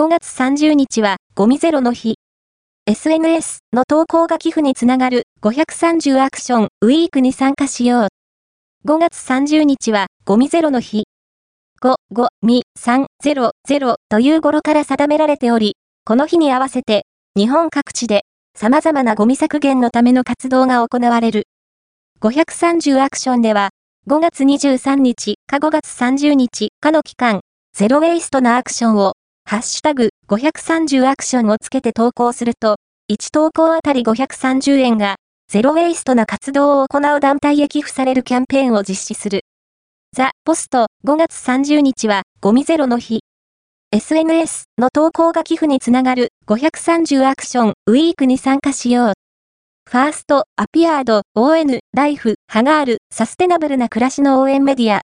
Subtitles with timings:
[0.00, 2.14] 5月30日はゴミゼロの日。
[2.86, 8.08] SNS の投稿が寄付につながる530アクションウィークに参加しよう。
[8.88, 11.02] 5月30日はゴミゼロの日。
[11.82, 15.76] 5、5、み、3、0、0という語呂から定められており、
[16.06, 17.04] この日に合わせて
[17.36, 18.22] 日本各地で
[18.56, 21.42] 様々なゴミ削減のための活動が行われる。
[22.22, 23.68] 530アクションでは、
[24.08, 27.40] 5月23日か5月30日かの期間、
[27.76, 29.12] ゼロウェイストなアクションを、
[29.50, 32.76] ハッシュタグ530アクションをつけて投稿すると、
[33.10, 35.16] 1投稿あたり530円が、
[35.50, 39.40] ゼロウェイストな活動を行う団体へ寄付されるキャンペーンを実施する。
[40.12, 43.22] ザ・ポスト5月30日はゴミゼロの日。
[43.90, 49.12] SNS の投稿が寄付につながる530アクションウィークに参加しよう。
[49.90, 54.98] ファースト、アピアード、ON、ライフ、ハガール、サステナブルな暮らしの応援メディア、